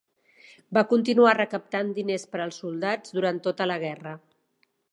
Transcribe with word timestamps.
Va 0.77 0.81
continuar 0.93 1.33
recaptant 1.37 1.91
diners 1.99 2.25
per 2.31 2.41
als 2.45 2.57
soldats 2.63 3.17
durant 3.19 3.43
tota 3.49 3.69
la 3.73 3.77
guerra. 3.85 4.15